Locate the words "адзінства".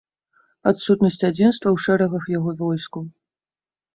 1.27-1.67